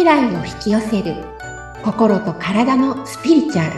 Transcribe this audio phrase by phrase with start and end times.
[0.00, 1.14] 未来を引き寄せる
[1.84, 3.72] 心と体のスピリチュアル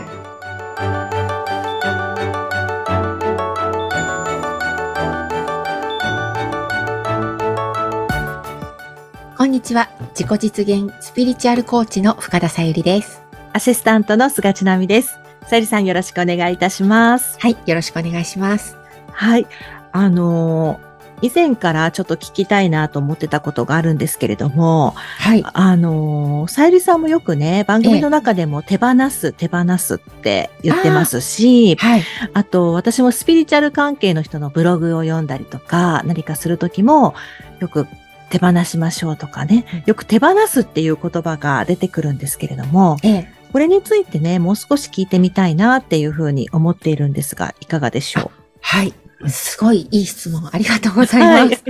[9.37, 13.21] こんにちは自己実現スピリチュアルコーチの深田さゆりです
[13.51, 15.19] アシスタントの菅千奈美です。
[15.47, 17.37] さゆりさんよろしくお願いいたします。
[17.37, 18.77] はいよろしくお願いします
[19.11, 19.45] はい。
[19.91, 20.92] あのー
[21.23, 25.43] 以前からちょっと聞きたいなと思ってたことがあるんですけれども、はい。
[25.53, 32.03] あのーさゆりさんもよくね、番組の中でも手放す、手放すって言ってますし、はい。
[32.33, 37.15] あと私もスピリチュアル関係の人のブログを読んだりとか、何かするときも、
[37.61, 37.87] よく
[38.29, 43.33] 手放しましょうとかね、よく手放すっていう言葉が出てくるんですけれども、ええ。
[43.53, 48.93] これについてね、もう少し聞いてみたいなっていうふうに思っているんですが、いかがでしょはい
[49.27, 51.63] すごいいい質問ありがとうございます、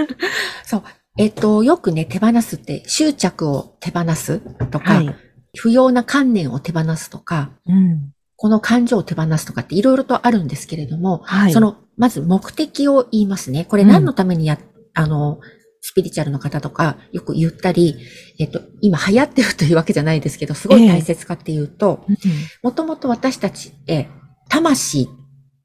[0.66, 0.82] そう
[1.18, 4.38] えっとよくね手放すって執着を手放す
[4.70, 5.14] とうか、はい。
[5.56, 8.12] 不要な観念を手放すとかうん。
[8.36, 11.52] この感情を手放すとかっていろいろとあるんですけれども、はい。
[11.52, 13.66] その、まず目的を言いますね。
[13.66, 14.58] これうん何のためにや、
[14.94, 15.40] あの、
[15.82, 17.96] スピリチュアルの方とかよく言ったり、
[18.38, 22.16] えっと、今流行ってるというわけじゃないですけど、すごい大切かっていうと、うん
[22.62, 24.08] もともと私たちって、
[24.48, 25.10] 魂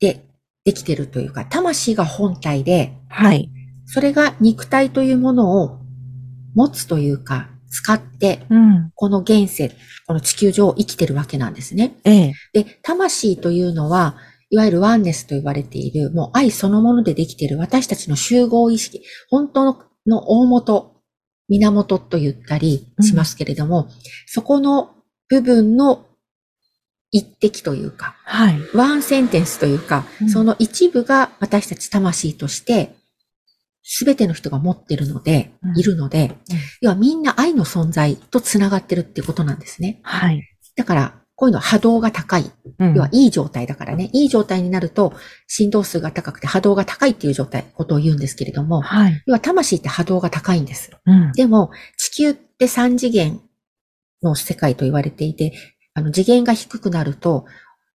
[0.02, 0.25] で
[0.66, 3.50] できてるというか、魂が本体で、はい。
[3.86, 5.80] それが肉体というものを
[6.56, 8.92] 持つというか、使って、うん。
[8.96, 9.72] この現世、
[10.08, 11.96] この地球上を生きてるわけなんですね。
[12.04, 12.34] ええ。
[12.54, 14.18] で、魂というのは、
[14.50, 20.96] いわゆるワンネスと言われている、もう愛そのものでできている私たちの集合意識、本当のの大元、
[21.48, 23.88] 源と言ったりしますけれども、
[24.26, 24.96] そこの
[25.30, 26.06] 部分の
[27.16, 28.60] 一滴というか、はい。
[28.74, 32.94] ワンセンテンスというか、うんその一部が私たち魂として、
[33.84, 36.36] すべての人が持ってるので、うんいるので、
[36.82, 40.02] 要はみんな愛の存在と繋がってるっていうことなんですね。
[40.04, 40.44] はい。
[40.76, 42.52] だから、こういうのは波動が高い。
[42.80, 44.10] うん要はいい状態だからね。
[44.12, 45.14] いい状態になると、
[45.48, 49.24] 振動数が高くて波動が高いっていう状態、ことを言うんですけれども、はい。
[49.26, 50.92] 要は魂って波動が高いんです。
[51.06, 51.32] うん。
[51.32, 53.40] でも、地球って3次元
[54.22, 55.54] の世界と言われていて、
[55.96, 57.46] あの次元が低くなると、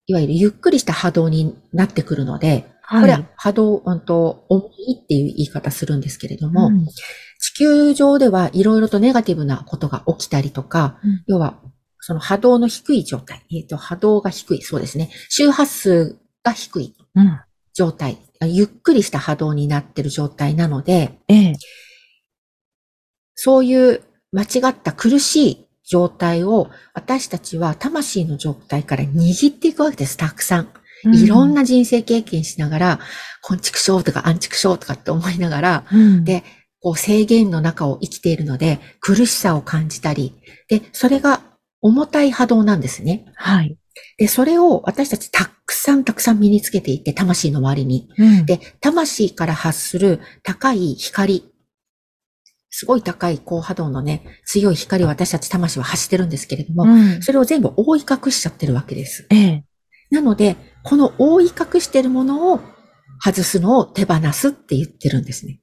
[0.07, 6.87] いわゆるゆっくりした波動になってくるので、これは波動、うんと、重いっていう言い方するんですけれども、うん
[7.43, 11.59] 地球上ではいろいろとネガティブなことが起きたりとか、うん要は、
[12.01, 15.11] その波動の低い状態、えっ、と、波動が低い、そうですね。
[15.31, 17.41] 周波数が低いうん。
[17.73, 21.53] 状態、ゆっくりした波動になってる状態なので、ええ。
[23.35, 24.03] そういう
[24.33, 30.69] 間違った苦しい状態を私たちは魂の状態から握っていくわけです、たくさん。
[31.13, 33.01] いろんな人生経験しながら、
[33.43, 36.45] こんちくしょうとかあんちくしょうとかって思いながら、うん、で
[36.81, 40.35] こう制限の中を生きているので、苦しさを感じたり、
[40.69, 41.43] で、それが
[41.83, 43.27] 重たい波動なんですね。
[43.35, 43.77] はい。
[44.17, 48.09] で、それを私たちたくさんたくさん身につけていって、魂の周りに。
[48.17, 51.45] うん、で、魂から発する高い光、
[52.71, 59.27] すごい高い高波動のね、強い光を私たち魂は発してるんですけれども、うん、それを全部覆い隠しちゃってるわけです。
[59.31, 59.65] ええ。
[60.11, 62.61] なので、この覆い隠してるものを
[63.23, 65.61] 外すのを手放すって言ってるんですね。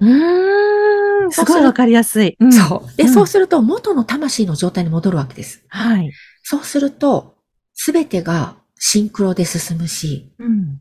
[0.00, 2.36] うーん、すごいわかりやすい。
[2.38, 2.96] うんそう。
[2.96, 5.64] で、うんそうすると元の魂の状態に戻るわけです。
[5.68, 6.12] はい。
[6.42, 7.36] そうすると、
[7.72, 10.80] すべてがシンクロで進むし、うん。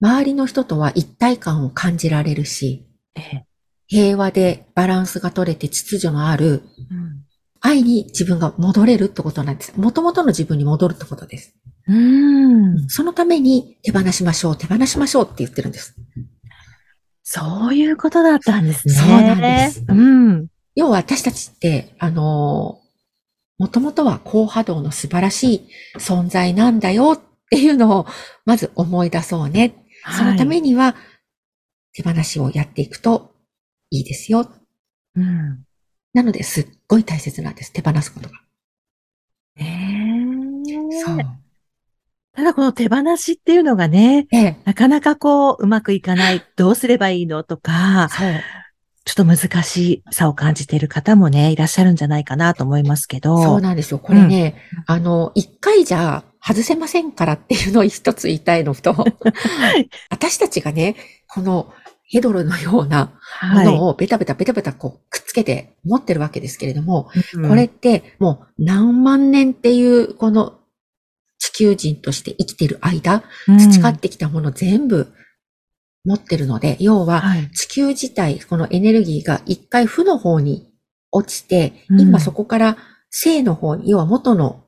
[0.00, 3.46] 周りの人とは一体感を感じられるし、ええ。
[3.90, 7.24] 平和でバランスが取れて秩序のあるうん
[7.62, 9.74] 愛に自分が戻れるってことなんです。
[9.76, 11.54] 元々の自分に戻るってことです。
[11.86, 12.88] うーん。
[12.88, 15.94] そのために手放しましょう、手放しましょうって言ってるんです。
[17.22, 18.94] そういうことだったんですね。
[18.94, 20.46] そうなんですうん。
[20.74, 22.80] 要は私たちって、あの
[23.58, 25.68] もともとは高波動の素晴らしい
[25.98, 27.20] 存在なんだよっ
[27.50, 28.06] ていうのを
[28.46, 29.84] まず思い出そうね。
[30.16, 30.96] そのために、には
[31.92, 33.29] 手放しをやっていくと
[33.90, 34.50] いいですよ。
[35.16, 35.64] うん。
[36.14, 37.72] なのですっごい大切なんです。
[37.72, 38.34] 手放すことが。
[39.56, 41.18] ええそう。
[42.32, 44.56] ただこの手放しっていうのがね、ええ。
[44.64, 48.08] なかなかこう、うまくいかない、どうすればいいのとか。
[49.04, 53.42] ちょっと難しさを感じている方もね、いらっしゃるんじゃないかなと思いますけど。
[53.42, 53.98] そうなんですよ。
[53.98, 58.94] これね、あの、一回じゃ外せませんからっていうのを一つ言いたいのと、
[60.10, 60.96] 私たちがね、
[61.28, 61.72] この
[62.10, 63.66] ヘドロのようなもはい。
[63.66, 70.58] のをベタベタベタベタこうくっつけて持ってるわけですけれども、うんこれってもう何万年っていうこの
[71.38, 75.12] 地球人として生きてる間、培ってきたもの全部
[76.04, 77.50] 持ってるので、要ははい。
[77.52, 80.68] 地球自体、このエネルギーが一回負の方に
[81.12, 82.76] 落ちて、うん今そこから
[83.08, 84.64] 正の方に、要は元の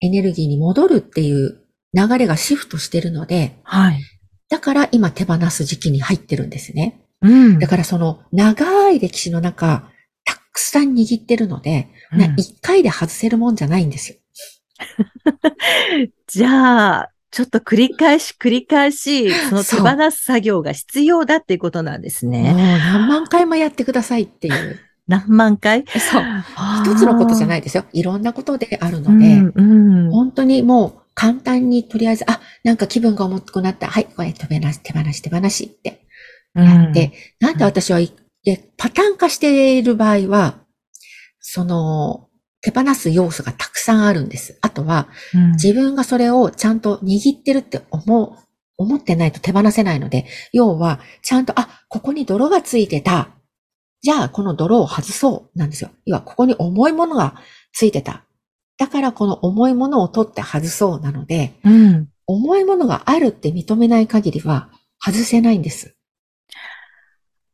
[0.00, 1.58] エネルギーに戻るっていう
[1.92, 4.00] 流れがシフトしてるので、はい。
[4.48, 7.00] だから今手放す時期に入ってるんですね。
[7.22, 7.58] うん。
[7.58, 9.90] だからその長い歴史の中、
[10.24, 14.18] たくさん握ってるので、なうん一回で外せるもんじゃないんですよ。
[16.26, 22.54] じゃあ、ちょっと繰り返し繰り返し、その手放す作業が必要だっていうことなんですもうね。
[22.78, 24.78] 何万回もやってくださいっていう。
[25.08, 25.84] 何万回？
[25.88, 26.22] そう。
[26.84, 27.84] 一つのことじゃないいですよ。
[27.92, 33.88] いろんなことであるのので、うんうん本当にもう簡単にとりあえず、あ、なんか気分が重くなった。
[33.88, 36.06] はい、これ手放し、手放し、手放しって
[36.54, 38.12] やって、なんで私はい、
[38.44, 40.60] でパターン化している場合は、
[41.40, 42.28] その、
[42.60, 44.60] 手放す要素がたくさんあるんです。
[44.62, 48.36] あとは、うん自分がそれをちゃんと握ってるって思う、
[48.76, 53.30] 思ってないと手放せないので、要は、ちゃんと、あ、ここに泥がついてた。
[54.02, 55.58] じゃあ、この泥を外そう。
[55.58, 55.90] なんですよ。
[56.06, 57.34] 要は、ここに重いものが
[57.72, 58.24] ついてた。
[58.78, 62.08] だから、この重いものを取って外そうなので、うん。
[62.26, 64.70] 重いものがあるって認めない限りは、
[65.04, 65.96] 外せないんです。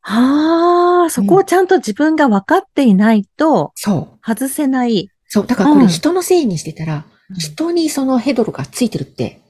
[0.03, 4.25] ああ、そこをちゃんと自分が分かっていないとそう。
[4.25, 5.09] 外せない。
[5.27, 5.47] そう。
[5.47, 7.05] だからこうんれ人のせいにしてたら、
[7.37, 9.41] 人にそのヘドロがついてるって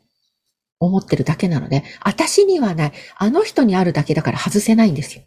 [0.79, 2.93] 思ってるだけなので、私にはない。
[3.17, 5.23] あの人にあるだけだから外せないんですよ。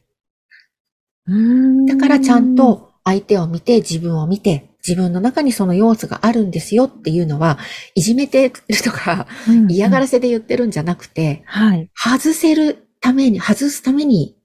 [1.27, 7.59] うんだからちゃん、と相手を見て、自分を見て、自分の中にその要素があるんですよっていうのは、
[7.95, 11.91] いじめてるとか、うん嫌がらせで言ってるんじゃなくて、はい。
[11.95, 14.37] 外せるために、外すために、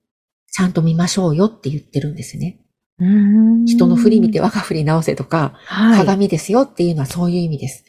[0.51, 2.59] ちゃんと見ましょうよって言ってるんですね。
[2.99, 5.97] うん人の振り見て我が振り直せとか、はい。
[5.99, 7.85] 鏡ですよっていうのはそういう意味です。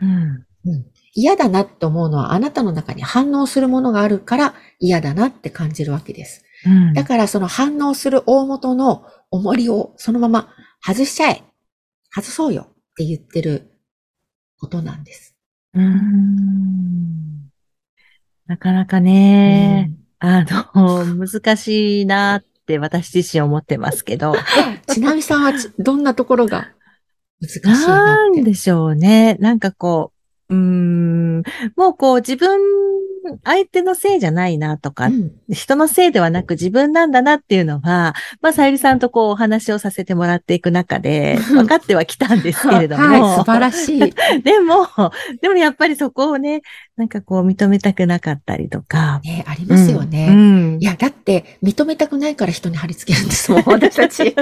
[0.00, 0.44] うん
[1.14, 6.44] 嫌だなって思うのはあなたの中に反応するものがあるから嫌だなって感じるわけです。
[6.66, 10.48] うんだからその反応する大元の重りをそのまま
[10.80, 11.42] 外しちゃえ。
[12.22, 13.70] 外そうよって言ってる
[14.58, 15.36] ことなんです。
[15.74, 17.50] うん
[18.46, 20.42] なかなかね、あ
[20.74, 24.34] の、難しいなって私自身思ってますけど。
[24.88, 26.72] ちなみさんはちどんなところが
[27.40, 27.76] 難しいなっ
[28.32, 28.40] て？
[28.40, 29.34] なんでしょうね。
[29.40, 30.17] なんかこう、
[30.50, 31.42] うーん、
[31.76, 32.58] もうこう自分、
[33.44, 43.04] 相手のせいじゃないなとか、うん人のせいではなく自分なんだなっていうのは、まあ、さゆりさんとこうお話をさせてもらっていく中で 分かってはきたんですけれども。
[43.04, 43.98] はい、素晴らしい。
[44.44, 44.86] でも、
[45.40, 46.60] でもやっぱりそこをね、
[46.96, 49.20] なんかこう認めたくなかったりとか。
[49.24, 50.28] ね、ありますよね。
[50.30, 50.78] うん。
[50.80, 54.34] いや、だって、認めたくないから人に貼り付けるんですもん、 私たち。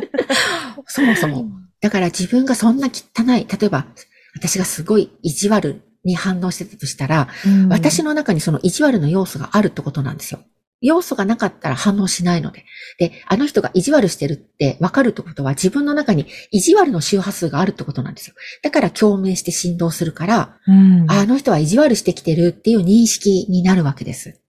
[0.86, 1.46] そもそも。
[1.80, 3.86] だから自分がそんな汚い、例えば、
[4.34, 10.40] 私がすごい意地悪に反応してたとしたら、うん私の中にその意地悪の要素があるってことなんですよ。
[10.80, 12.64] 要素がなかったら反応しないので。
[12.98, 18.34] で、あの人が意地悪してるって分かるってことは自分の中に意地悪の周波数があるってことなんですよ。
[18.62, 21.10] だから共鳴して振動するから、うん。
[21.10, 24.40] ああの人は意地悪してきてるっていう認識になるわけです。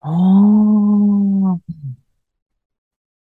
[0.00, 1.58] あー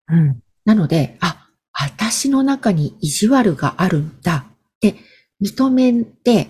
[0.07, 0.39] うん。
[0.65, 4.95] なので、あ、私の中に意地悪があるんだって
[5.41, 6.49] 認めて、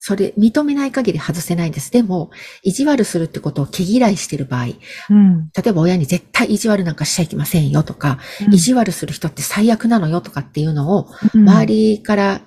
[0.00, 1.90] それ、認めない限り外せないんです。
[1.90, 2.30] でも、
[2.62, 4.66] 意地悪するってことを毛嫌いしてる場合、
[5.10, 5.50] うん。
[5.56, 8.18] 例えば親に絶対意地悪なんかしちゃいけませんよとか、
[8.52, 12.42] 意地悪する人って最悪なのよとかっていうのを、周りから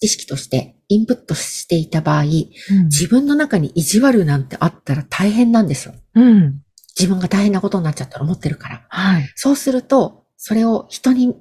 [0.00, 2.52] 知識としてインプットしていた場合、り、
[2.84, 5.94] 自分の中に意地悪なんてあったら大変なんですよ。
[6.14, 6.62] うん。
[6.98, 8.86] 自分が大変なことになっちゃったら思ってるから。
[8.88, 9.32] はい。
[9.36, 11.34] そうすると、それを人に、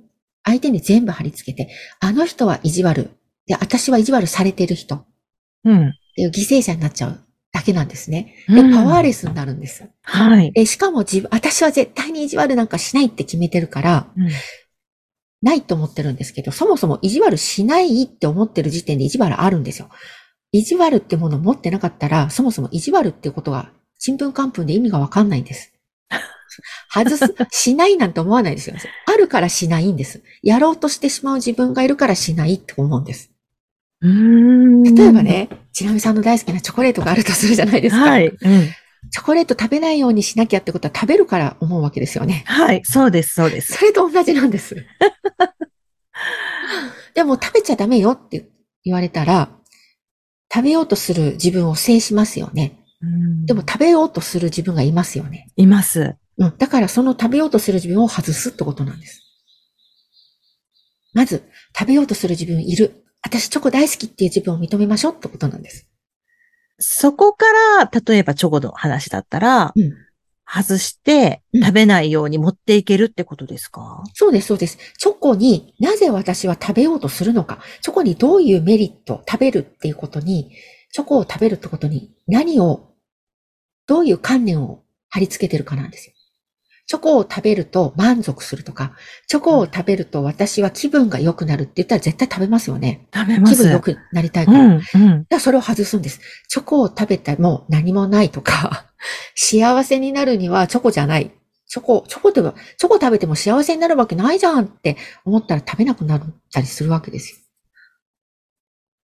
[0.44, 3.12] 相手に全部貼り付けて、あの人は意地悪。
[3.48, 5.06] で、私は意地悪されてる人っ
[5.66, 5.94] うん。
[6.16, 7.20] ていう犠牲者になっちゃう
[7.52, 8.36] だけなんですね。
[8.48, 9.90] で、うんパワーレスになるんです。
[10.02, 10.52] はい。
[10.52, 14.30] で、しかも自分、私は絶対に意地悪なんかしないって決めてるから、うん
[15.42, 19.90] ないと思ってるんですけど、そもそも意地悪しないって思ってる時点で意地悪あるんですよ。
[20.52, 25.72] 意地悪ってものを持ってなかったら、そもそも意地悪ってことが、ちんぷんかんぷんで意味がわかんないんです。
[26.94, 28.76] 外す、しないなんて思わないですよ。
[29.06, 30.24] あるからしないんです。
[30.44, 33.29] やろうとしてしまう自分がいるからしないって思うんです。
[34.02, 35.24] うーん例えば。
[35.24, 38.02] ね、ちなみさんの大好きなチョコレートがあるとするじゃないですか。
[38.02, 38.28] はい。
[38.28, 38.36] うん。
[39.12, 42.44] チョコレート食べないようにしなきゃってことは食べるから思うわけですよね。
[42.46, 42.82] はい。
[42.84, 43.74] そうです、そうです。
[43.74, 44.76] それと同じなんです。
[47.16, 48.50] でも食べちゃダメよって
[48.84, 49.50] 言われたら、
[50.54, 52.80] 食べようとする自分を制しますよね。
[53.02, 55.48] うんでも、食べようとする自分がいますよね。
[55.56, 56.16] います。
[56.38, 56.58] うん。
[56.58, 59.22] だからその食べようとする自分を外すってことなんです。
[61.14, 61.44] まず、
[61.78, 63.06] 食べようとする自分いる。
[63.22, 65.88] 私チョコ大好きっていう自分を認めましょうってことなんです。
[66.80, 67.46] そこか
[67.80, 69.94] ら、例えばチョコの話だったら、うん
[70.52, 74.80] 外してうん食べないように持っていけるってことですか、そうです、そうです。
[74.98, 80.50] チョコになぜ私は食べようとするのか、チョコにどういうメリット、食べるっていうことに、
[80.92, 82.96] チョコを食べるってことに何を、
[83.86, 86.16] どういう観念を貼り付けてるかなんですよ。
[86.90, 88.94] チョコを食べると満足するとか、
[89.28, 93.06] チョコを食べると私は気分が良くなるって言ったら絶対食べますよね。
[93.14, 93.56] 食べます。
[93.56, 94.68] 気分良くなりたいうから。
[94.70, 95.26] ん、うん。
[95.30, 96.20] だそれを外すんです。
[96.48, 98.88] チョコを食べたらもう何もないとか、
[99.38, 101.32] 幸せになるにはチョコじゃない。
[101.68, 107.38] チョコ、チョコでも、チョコ食べても幸せになるわけないじゃんって思ったら食べなくなったりするわけですよ。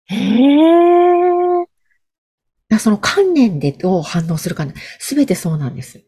[0.07, 1.59] へえ。
[1.61, 1.69] だか
[2.67, 4.67] らその観念でどう反応するか、
[4.99, 6.01] すべてそうなんです。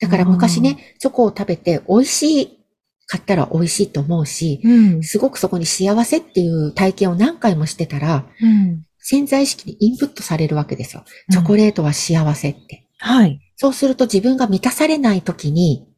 [0.00, 2.58] だから昔ね、チョコを食べて美味しい
[3.06, 5.02] かったら美味しいと思うし、うん。
[5.02, 8.84] すごくそこに幸せっていう体験を何回もしてたら、うん。
[8.98, 11.04] 潜在意識にインプットされるわけですよ。
[11.30, 12.86] チョコレートは幸せって。
[12.98, 13.40] はい。
[13.56, 15.88] そうすると自分が満たされない時に、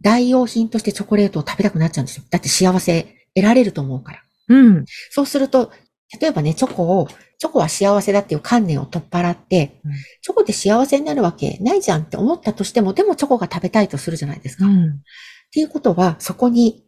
[0.00, 2.24] 代用品としてチョコレートを食べたくなっちゃうんですよ。
[2.30, 3.02] だって幸せ
[3.34, 4.22] 得られると思うから。
[4.48, 4.84] うん。
[5.10, 5.72] そうすると、
[6.20, 9.92] 例えばね、チョコを、チョコは幸せだっていう観念を取っ払って、うん
[10.22, 14.66] チョコで幸せになるわけないじゃんって思ったとしても、でもチョコが食べたいとするじゃないですか。
[14.66, 15.02] っうん。
[15.50, 16.84] ていうことは、そこに、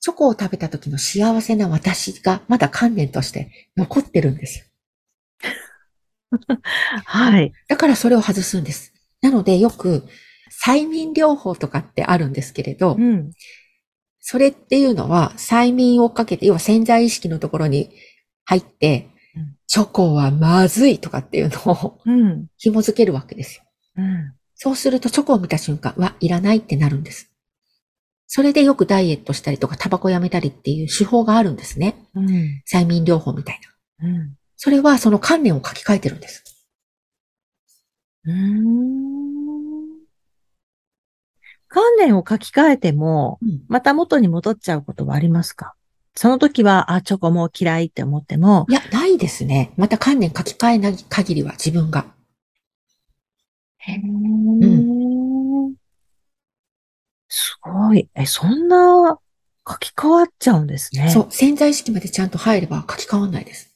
[0.00, 4.64] チョコを食べた時の幸せな私がまだ観念として残ってるんですよ。
[7.04, 7.52] はい。
[7.68, 8.92] だからそれを外すんです。
[9.22, 10.06] なのでよく、
[10.64, 13.32] 催眠療法とかってあるんですけれど、うん。
[14.20, 17.90] それっていうのは催眠をかけて、要は潜在意識のところに
[18.44, 22.46] 入ってうん、チョコはまずいとかっていうのをうん。
[22.56, 23.64] 紐づけるわけですよ。
[23.96, 24.32] うん。
[24.54, 27.30] そうするとチョコを見た瞬間、わ、いらないってなるんです。
[28.26, 31.96] それでよくダイエットしたりとかタバコやめたりっていう手法があるんですね。
[32.14, 32.62] うん。
[32.70, 33.60] 催眠療法みたい
[34.00, 34.08] な。
[34.08, 34.36] うん。
[34.56, 36.44] それはその観念を書き換えてるんです。
[38.24, 38.94] うーん。
[41.68, 45.74] 観念を書き換えても、うんまた元に戻っちゃうことはありますか？
[46.16, 49.72] その時は、あ、チョコもう嫌いって思っても、いや、ないですね。
[49.76, 52.06] また観念書き換えない限りは自分が。
[53.78, 55.74] へー
[57.28, 58.08] すごい。
[58.14, 59.18] え、そんな
[59.68, 61.10] 書き換わっちゃうんですね。
[61.10, 63.74] そう、潜在意識までちゃんと入れば書き換わんないです。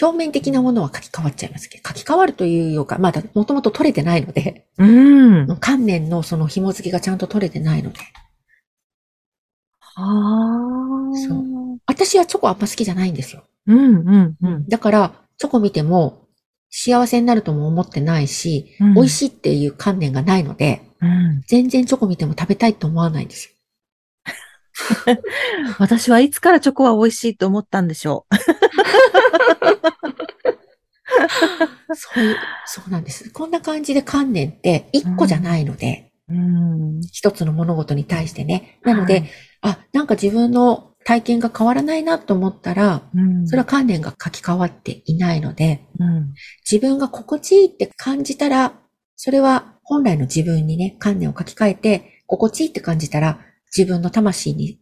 [0.00, 5.56] 表面的なものは書き換わっちゃいますけど、書き換わるというようか、まだもともと取れてないので、うん。
[5.60, 8.00] 観念のその紐付けがちゃんと取れてないので。
[9.94, 11.16] はあ。
[11.16, 11.52] そう
[11.86, 13.44] 私はチョコあんま好きじゃないんですよ。
[13.66, 14.68] うん、うん、うん。
[14.68, 16.26] だから、チョコ見ても
[16.70, 21.42] 幸せになるとも思ってないし、うん美味しいっていう観念がないので、うん。
[21.46, 23.52] 全然チョコ見ても食べたいと思わないんですよ。
[25.78, 28.26] 私はいつからチョコは美味しいと思ったんでしょ
[31.94, 33.30] そういう、そうなんです。
[33.30, 36.34] こんな感じで観念って一個じゃないので、う。
[36.34, 37.00] うん。
[37.12, 38.78] 一つの物事に対してね。
[38.82, 39.30] なので、はい
[39.62, 43.46] あ、なんか自分の体験が変わらないなと思ったら、うん。
[43.46, 46.34] それは観念が書き換わっていないので、うん。
[46.70, 48.74] 自分が心地いいって感じたら、
[49.16, 53.40] それは本来の自分にね、観念を書き換えて、心地いいって感じたら、
[53.76, 54.80] 自分の魂に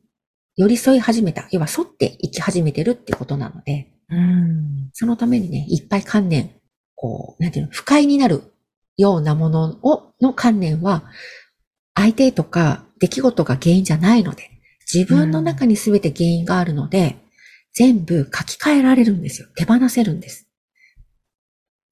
[0.57, 1.47] 寄り添い始めた。
[1.53, 4.91] 要は沿って生き始めてるってことなので、うん。
[4.93, 6.51] そのためにね、いっぱい観念、
[6.97, 8.43] こう、なんていうの、不快になる
[8.97, 11.05] ようなものを、の観念は、
[11.95, 14.60] 相手とか出来事が原因じゃないので、
[14.93, 17.17] 自分の中に全て原因があるので、
[17.73, 19.49] 全部書き換えられるんですよ。
[19.55, 20.49] 手放せるんです。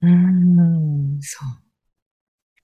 [0.01, 1.19] うん。
[1.21, 1.39] そ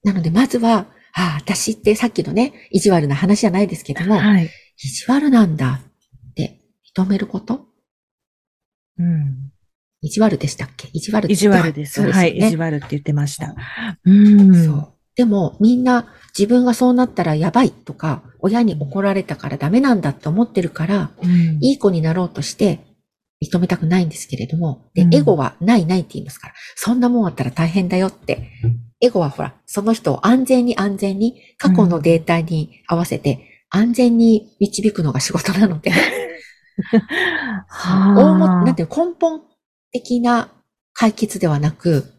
[0.03, 0.07] う。
[0.07, 4.49] なので、まずは、ああ、私ってさっきのね、意地悪な話じゃないですけども、はい。
[4.77, 5.81] 意地悪なんだ
[6.31, 6.59] って
[6.95, 7.67] 認めること
[8.97, 9.51] うん。
[10.01, 10.89] 意地悪でしたっけ？
[10.93, 11.93] 意地悪って意地悪です。
[11.93, 12.21] そうですよね。
[12.21, 12.37] はい。
[12.37, 13.55] 意地悪って言ってました。
[14.03, 14.65] うん。
[14.65, 14.94] そう。
[15.15, 21.57] でも、みんな自分がそうなったらやばいとか、親に怒られたからダメなんだって思ってるから、うん。
[21.61, 22.79] いい子になろうとして
[23.41, 28.51] 認めたくないんですけれども、でう、んエゴはないないって言いますから、そんなもんあったら大変だよって。
[29.01, 35.91] エゴはほら、その人を安全に安全に過去のデータに合わせて安全に導くのが仕事なので、
[37.67, 39.41] は大も、なんていうの根本
[39.91, 40.49] 的な
[40.93, 42.14] 解決ではなく、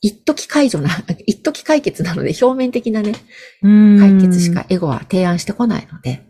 [0.00, 0.90] 一時解除な、
[1.26, 3.14] 一時解決なので表面的なね、
[3.62, 4.66] 解決しか。
[4.68, 6.22] エゴは提案してこないので、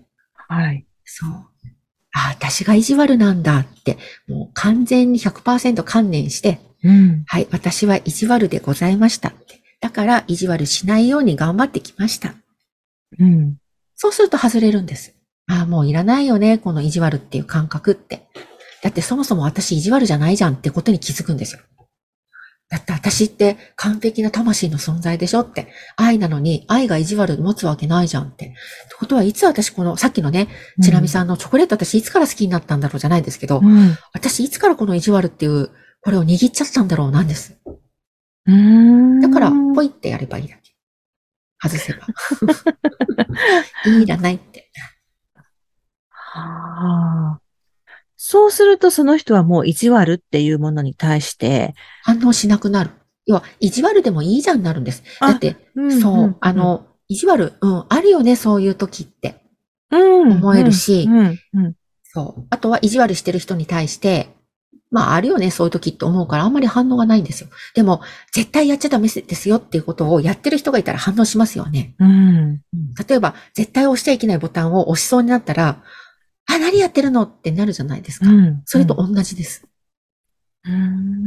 [0.49, 0.87] はい。
[1.05, 1.31] そう。
[2.13, 7.25] あ、私が意地悪なんだって、もう完全に100%観念して、うん。
[7.27, 9.61] はい、私は意地悪でございましたって。
[9.81, 12.35] だから意地悪しないように頑張ってきました。
[13.19, 13.57] うん。
[13.95, 15.15] そうすると外れるんです。
[15.49, 18.27] ああ、もういらないよね、この意地悪っていう感覚って。
[18.83, 21.61] だってそもそも私意地悪じゃないじゃんってことに気づくんですよ。
[22.69, 25.69] だって私って完璧な魂の存在でしょって。
[25.97, 28.47] 愛なのに愛が意地悪持つわけないじゃんって。
[28.47, 28.55] って
[28.99, 30.49] ことはいつ私この、さっきのね、
[30.83, 33.97] ちなみさんのチョコレート私いつから好きになったんだろうじゃないですけど、うん。
[34.13, 35.71] 私いつからこの意地悪っていう、
[36.01, 37.57] これを握っちゃったんだろうなんです。
[38.47, 40.73] うんだから、ポイってやればいいだけ。
[41.63, 42.07] 外せば。
[44.03, 44.71] いらないって。
[46.11, 47.46] はあ。
[48.29, 52.91] そうするとその人はもう意地悪っていうものに対して、反応しなくなる。
[53.25, 55.05] 要は、意地悪でもいいじゃんになるんです。
[55.21, 59.37] あだって、うんそう、あ、の、意地悪、うん、あるよね、そういう時って。
[59.93, 62.47] うん思えるしうんうんそう。
[62.51, 64.31] あとは意地悪してる人に対して、
[64.91, 67.49] まああるよね、そういう時って思うからあんまり反応がないんですよ。
[67.75, 68.01] でも、
[68.33, 71.95] 絶対やっちゃダメですよっていうことをやってる人がいたら反応しますよね。
[72.01, 72.63] うん。
[73.09, 75.81] 例えば、絶対押しちゃいけないボタンを押しそうになったら、
[76.47, 77.23] あ、何やってるの？
[77.23, 78.29] ってなるじゃないですか。
[78.29, 79.67] うんそれと同じです。
[80.65, 81.27] うん。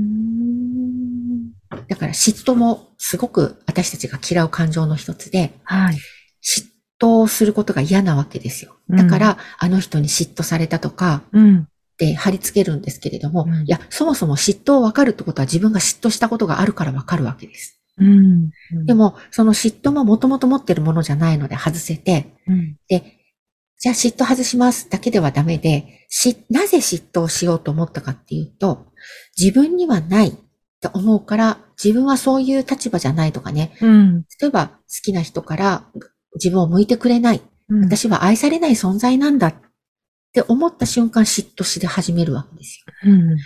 [1.87, 5.95] だから嫉妬もすごく私たちが嫌う感情の一つで、はい。
[5.95, 5.99] 嫉
[6.99, 8.75] 妬をすることが嫌なわけですよ。
[8.89, 11.59] だから、あの人に嫉妬されたとか、うん。
[11.59, 11.67] っ
[11.99, 17.79] て貼り付けるんですけれども、うんいや、そもそも嫉妬を分かるってことは自分が嫉妬したことがあるから分かるわけです。
[17.97, 18.51] うん。
[18.85, 23.18] でも、その嫉妬ももともと持ってるものじゃないので外せて、うん、で、
[23.79, 28.87] じゃあ嫉妬外しますだけではダメで、し、なぜ嫉妬をしようと思ったかっていうと、
[29.39, 30.31] 自分にはないっ
[30.81, 34.25] て思うから、自分はそういう立場じゃないとかね、うん。
[34.41, 35.85] 例えば好きな人から
[36.35, 37.83] 自分を向いてくれない、うん。
[37.85, 39.53] 私は愛されない存在なんだっ
[40.33, 43.11] て思った瞬間嫉妬し始めるわけですよ。
[43.11, 43.37] うん。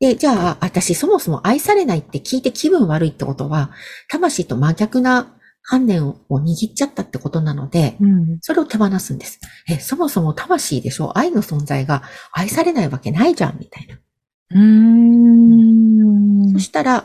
[0.00, 3.70] で、じゃあ、私そもそも愛されないって聞いて気分悪いってことは、
[4.08, 5.34] 魂と真逆な
[5.70, 8.38] 観念を握っちゃったってことなので、うん。
[8.40, 9.38] それを手放すんです。
[9.68, 11.18] え、そもそも魂でしょ？
[11.18, 13.98] 愛の存在が愛されないわけないじゃん、みたいな。
[14.50, 16.52] うん。
[16.52, 17.04] そしたら、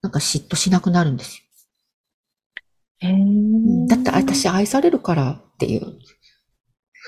[0.00, 1.42] なんか嫉妬しなくなるんです
[3.00, 3.16] へよ。
[3.16, 5.98] ーだって私愛されるからっていう。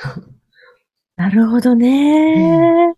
[1.14, 2.94] なるほどね。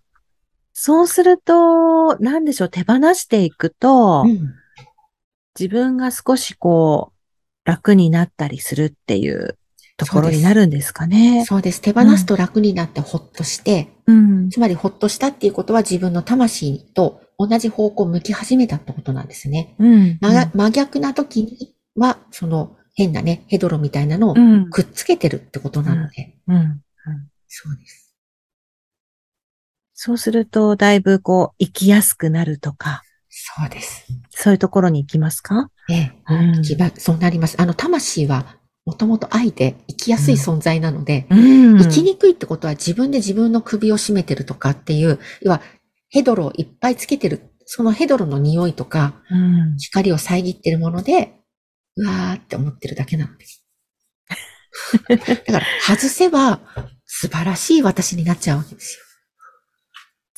[0.73, 4.55] そうすると、なんでしょう、手放していくと、うん
[5.61, 7.18] 自分が少しこう、
[7.69, 9.59] 楽になったりするっていう
[9.99, 11.45] ところになるんですかね。
[11.45, 11.83] そうです。
[11.83, 14.49] 手放すと楽になってほっとして、うん。
[14.49, 19.75] つまりほっとしたっていうことは自分の魂と同じ方向を向き始めたってことなんですね。
[19.79, 20.19] うん。
[20.23, 24.71] ま真逆な時には、その変なね、ヘドロみたいなのをうん。
[24.71, 26.39] くっつけてるってことなので。
[26.47, 26.81] うん。
[27.49, 28.15] そうです。
[29.93, 33.03] そうすると、だいぶこう、生きやすくなるとか、
[33.57, 34.07] そうです。
[34.31, 35.71] そういうところに行きますか？
[35.91, 36.13] ええ。
[36.29, 36.65] うん
[36.97, 37.61] そうなります。
[37.61, 45.63] あの、魂はもともと愛で生きやすい存在なので、うん生きにくいってことは自分で自分の首を絞めてるとかっていう、要は
[46.11, 49.77] ヘドロをいっぱいつけてる、そのヘドロの匂いとかうん。
[49.79, 51.35] 光を遮ってるもので、
[51.97, 53.65] うわーって思ってるだけなんです。
[55.09, 56.61] だから外せば
[57.07, 59.05] 素晴らしい私になっちゃうわけですよ。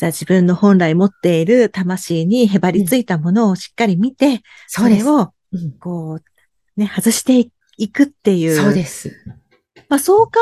[0.01, 5.05] じゃあ自分の本来持っている魂にへばりついたものをしっかり見て、そうです。
[5.05, 8.57] れを、うんこう、ね、外していくっていう。
[8.57, 9.15] そうです。
[9.91, 10.33] まあそう考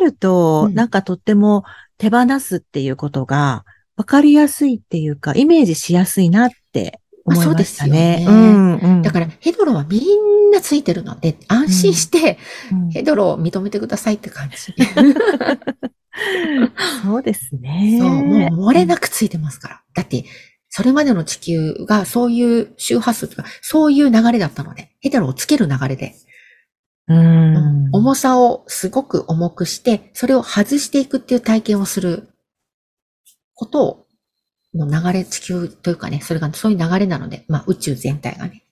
[0.00, 1.62] えると、うんなんかとっても
[1.96, 3.64] 手放すっていうことが
[3.96, 7.44] 分かりやすいっていうか、イメージしやすいなって思いましたね。
[7.44, 12.36] まあそうですよねうんうんだからヘドロはみんなついてるので、安心して
[12.72, 14.74] うんヘドロを認めてくださいって感じ。
[17.02, 17.98] そうですね。
[18.00, 19.82] そう、もう漏れなくついてますから。
[19.94, 20.24] だって、
[20.68, 26.14] それまでの地球がそういう周波数とか、そういう流れだったので、ヘテロをつける流れで、
[27.08, 27.88] うん。
[27.92, 32.28] 重さをすごく重くして、それを外していくっていう体験をする
[33.54, 34.06] ことを、
[34.74, 38.63] の流れ、地球というかね、それがそういう流れなので、まあ宇宙全体がね。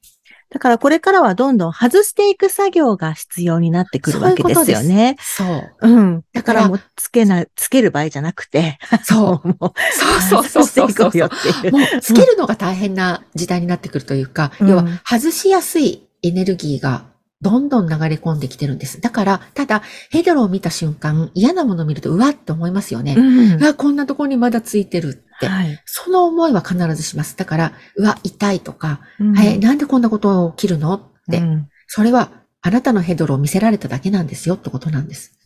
[0.52, 5.16] だからこれからはどんどん外していく作業が必要になってくるわけですよね。
[5.18, 5.88] そう。
[5.88, 6.24] うん。
[6.32, 9.48] だだからもうつけな、つける場合じゃなくて、 そう。
[9.48, 11.28] もう、そうそうそうそう外していこ
[11.68, 11.70] う。
[11.70, 17.04] もう、つけるのが大変な時代になってくるというか、うん要は、外しやすいエネルギーが
[17.40, 19.00] どんどん流れ込んできてるんです。
[19.00, 23.14] だから、ただ、ヘドロを見た瞬間、嫌なものを見ると、うわって思いますよね。
[23.16, 25.24] うんこんなところにまだついてる。
[25.46, 25.80] はい。
[25.84, 27.36] その思いは必ずします。
[27.36, 31.00] だから、うわ、痛いとか、うんえ、なんでこんなことを起きるのっ
[31.30, 32.30] て、うんそれは、
[32.62, 35.38] あなたのヘドロを見せられただけなんですよってことなんです。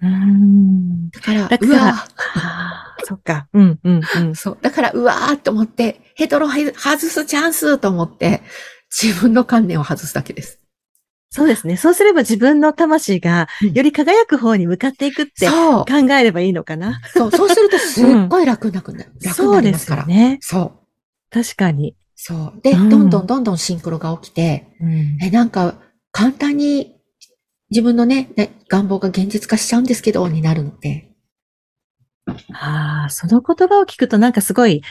[0.00, 1.10] うん。
[1.10, 1.88] だから、だからうわ、
[2.34, 3.48] ああ、そっか。
[3.52, 4.34] うん、うん、うん。
[4.36, 4.58] そう。
[4.60, 8.42] だから、うわーって思って、ヘドロ外すチャンスと思って、
[8.90, 10.58] 自分の観念を外すだけです。
[11.30, 11.76] そうですね。
[11.76, 15.84] そうすれば自分の魂がうんより輝く方に向かっていくってそう。
[15.84, 17.00] 考えればいいのかな？
[17.12, 19.12] そう、そうするとすっごい楽なくなる。
[19.22, 20.02] 楽にそうですなりますから。
[20.02, 20.38] よね。
[20.40, 20.72] そう。
[21.30, 21.94] 確かに。
[22.16, 22.60] そう。
[22.62, 25.74] で、うんどんどんどんどんシンクロが起きて、うんえ、なんか、
[26.10, 26.96] 簡単に
[27.70, 31.10] 自分のね、ね願望が現実化しちゃうんですけど、になるので。
[32.52, 34.82] ああ、その言葉を聞くとなんかすごい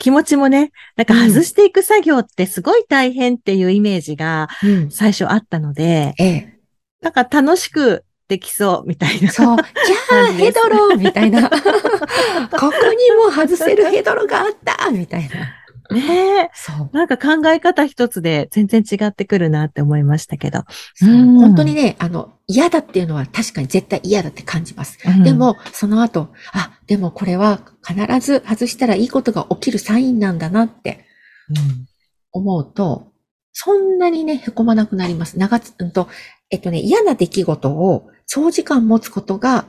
[0.00, 4.90] 気持ちもね、なんか外していく作業ってすごい大変っていうイメージがうん。
[4.90, 6.58] 最初あったので、ええ。
[7.02, 9.30] なんか楽しくできそうみたいな。
[9.30, 9.56] そう。
[9.56, 11.50] じゃあ、ヘドロみたいな。
[11.52, 15.60] ここにも外せるヘドロがあったみたいな。
[15.94, 16.50] ねえ。
[16.54, 16.90] そう。
[16.92, 20.64] なんか考え方一つで全然違ってくるなって思いましたけど。
[21.02, 24.98] うん本当にね、あの、嫌だっていうのは確かに絶対嫌だって感じます。
[25.06, 31.06] うんで、も、その後、あ、でもこれは必ず外したらいいことが起きるサインなんだなって
[31.48, 31.86] うん
[32.32, 33.12] 思うと、
[33.52, 35.38] そんなにね、凹まなくなります。
[35.38, 36.08] 長つ、うんと、
[36.50, 39.66] えっとね、嫌な出来事を長時間持つことが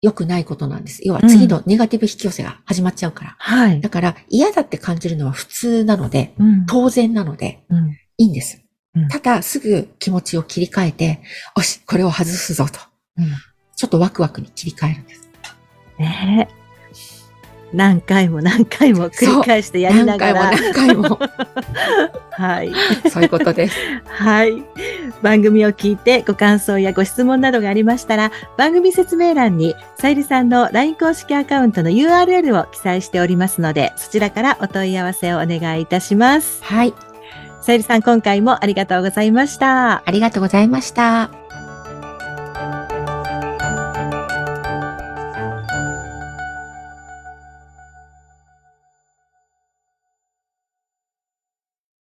[0.00, 1.06] 良くないことなんです。
[1.06, 3.36] 要は次のネガティブ引き寄せが始まっちゃうから。
[3.38, 3.90] はいだ。
[3.90, 8.62] から嫌だって感じるのは普通なので、うん当然なので、うんいいんです
[8.94, 9.08] うん。
[9.08, 11.20] ただ、すぐ気持ちを切り替えて、
[11.56, 12.80] よし、これを外すぞと。
[13.18, 13.26] うん
[13.74, 15.31] ちょっとワクワクに切り替えるんです。
[15.98, 16.62] ねえ
[17.72, 20.50] 何回も何回も繰り返してやりながら。
[20.50, 21.18] 何回も何
[22.30, 22.70] はい。
[22.70, 23.10] 回も。
[23.10, 23.78] そういうことです。
[24.04, 24.62] はい。
[25.22, 36.62] 番組を聞いてご感想やご質問などがありましたら、番組説明欄にさゆりさんの LINE 公式アカウントの URL を記載しておりますので、そちらからお問い合わせをお願いいたします。
[36.62, 36.92] はい。
[37.62, 40.02] さゆりさん、今回もありがとうございました。
[40.04, 41.41] ありがとうございました。